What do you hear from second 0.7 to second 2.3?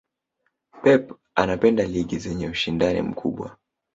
pep anapenda ligi